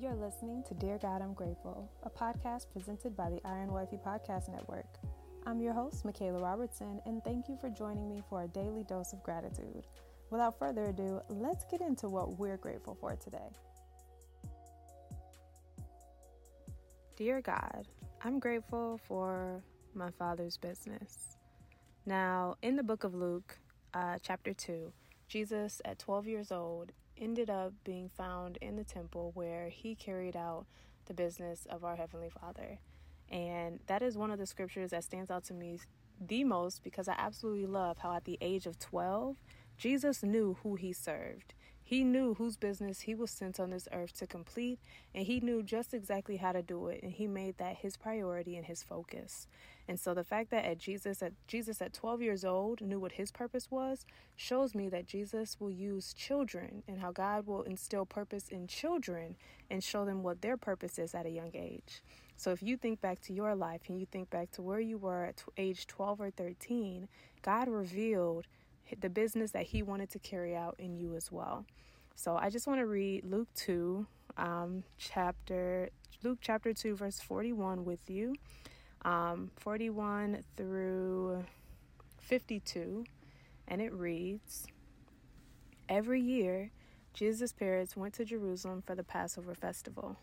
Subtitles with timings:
[0.00, 4.48] You're listening to Dear God, I'm Grateful, a podcast presented by the Iron Wifey Podcast
[4.48, 4.86] Network.
[5.44, 9.12] I'm your host, Michaela Robertson, and thank you for joining me for a daily dose
[9.12, 9.84] of gratitude.
[10.30, 13.50] Without further ado, let's get into what we're grateful for today.
[17.16, 17.86] Dear God,
[18.24, 19.62] I'm grateful for
[19.92, 21.36] my father's business.
[22.06, 23.58] Now, in the book of Luke,
[23.92, 24.94] uh, chapter 2,
[25.28, 30.36] Jesus, at 12 years old, ended up being found in the temple where he carried
[30.36, 30.66] out
[31.06, 32.78] the business of our Heavenly Father.
[33.30, 35.78] And that is one of the scriptures that stands out to me
[36.20, 39.36] the most because I absolutely love how at the age of 12,
[39.76, 41.54] Jesus knew who he served.
[41.90, 44.78] He knew whose business he was sent on this earth to complete,
[45.12, 48.54] and he knew just exactly how to do it, and he made that his priority
[48.54, 49.48] and his focus.
[49.88, 53.10] And so the fact that at Jesus at Jesus at 12 years old knew what
[53.10, 58.06] his purpose was shows me that Jesus will use children and how God will instill
[58.06, 59.34] purpose in children
[59.68, 62.04] and show them what their purpose is at a young age.
[62.36, 64.96] So if you think back to your life and you think back to where you
[64.96, 67.08] were at age 12 or 13,
[67.42, 68.46] God revealed
[69.00, 71.64] the business that he wanted to carry out in you as well.
[72.14, 75.90] So I just want to read Luke 2, um, chapter
[76.22, 78.34] Luke chapter 2, verse 41 with you,
[79.06, 81.44] um, 41 through
[82.18, 83.04] 52,
[83.68, 84.66] and it reads
[85.88, 86.70] Every year,
[87.14, 90.16] Jesus' parents went to Jerusalem for the Passover festival.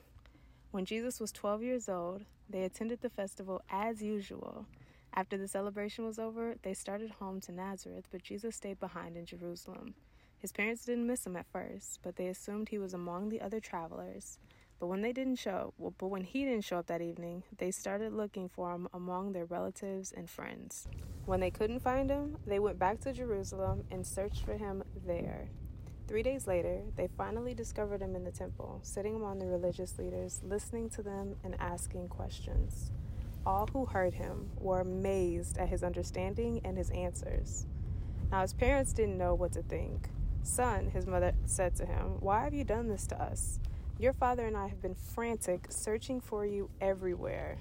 [0.72, 4.68] When Jesus was 12 years old, they attended the festival as usual.
[5.14, 9.26] After the celebration was over, they started home to Nazareth, but Jesus stayed behind in
[9.26, 9.96] Jerusalem.
[10.40, 13.60] His parents didn't miss him at first, but they assumed he was among the other
[13.60, 14.38] travelers.
[14.80, 17.72] But when they didn't show, well, but when he didn't show up that evening, they
[17.72, 20.88] started looking for him among their relatives and friends.
[21.26, 25.50] When they couldn't find him, they went back to Jerusalem and searched for him there.
[26.08, 30.42] Three days later, they finally discovered him in the temple, sitting among the religious leaders,
[30.44, 32.92] listening to them and asking questions.
[33.48, 37.66] All who heard him were amazed at his understanding and his answers.
[38.30, 40.10] Now, his parents didn't know what to think.
[40.44, 43.62] Son, his mother said to him, Why have you done this to us?
[44.00, 47.60] Your father and I have been frantic, searching for you everywhere.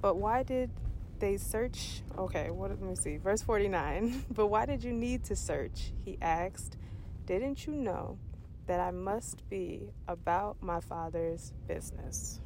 [0.00, 0.70] But why did
[1.18, 2.02] they search?
[2.16, 3.16] Okay, what let me see.
[3.16, 4.26] Verse 49.
[4.30, 5.90] but why did you need to search?
[6.04, 6.76] He asked.
[7.26, 8.16] Didn't you know
[8.68, 12.38] that I must be about my father's business?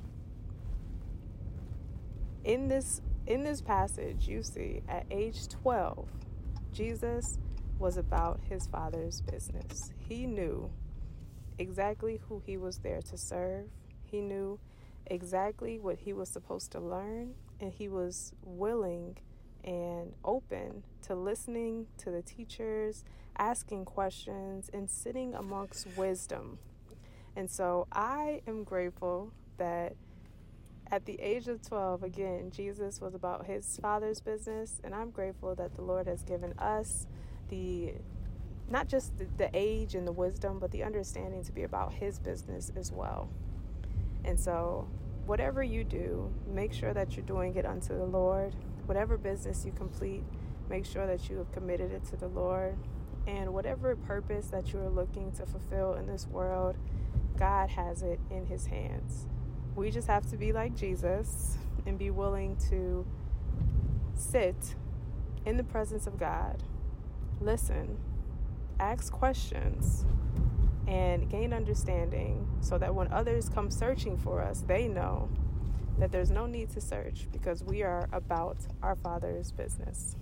[2.49, 6.09] In this in this passage you see at age 12
[6.73, 7.39] jesus
[7.79, 9.93] was about his father's business.
[9.99, 10.71] He knew
[11.59, 13.67] exactly who he was there to serve.
[14.03, 14.59] He knew
[15.07, 19.17] exactly what he was supposed to learn and he was willing
[19.65, 23.05] and open to listening to the teachers
[23.37, 26.59] asking questions and sitting amongst wisdom.
[27.37, 29.95] And so i am grateful that
[30.91, 35.55] at the age of 12, again, Jesus was about his father's business, and I'm grateful
[35.55, 37.07] that the Lord has given us
[37.49, 37.95] the
[38.71, 42.19] not just the, the age and the wisdom, but the understanding to be about his
[42.19, 43.29] business as well.
[44.25, 44.87] And so,
[45.27, 48.55] whatever you do, make sure that you're doing it unto the Lord.
[48.87, 50.23] Whatever business you complete,
[50.69, 52.77] make sure that you have committed it to the Lord.
[53.27, 56.77] And whatever purpose that you are looking to fulfill in this world,
[57.39, 59.27] God has it in his hands.
[59.77, 61.57] We just have to be like Jesus
[61.87, 63.07] and be willing to
[64.15, 64.57] sit
[65.47, 66.63] in the presence of God,
[67.41, 67.97] listen,
[68.79, 70.05] ask questions,
[70.87, 75.29] and gain understanding so that when others come searching for us, they know
[75.99, 80.17] that there's no need to search because we are about our Father's business.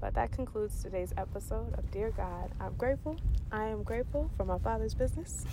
[0.00, 2.50] But that concludes today's episode of Dear God.
[2.58, 3.16] I'm grateful.
[3.52, 5.44] I am grateful for my Father's business.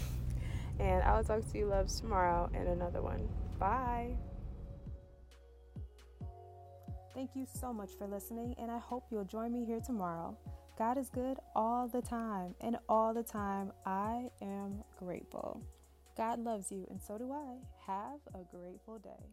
[0.80, 3.28] And I will talk to you loves tomorrow in another one.
[3.60, 4.16] Bye.
[7.14, 10.38] Thank you so much for listening, and I hope you'll join me here tomorrow.
[10.78, 15.64] God is good all the time, and all the time I am grateful.
[16.16, 17.56] God loves you, and so do I.
[17.88, 19.32] Have a grateful day.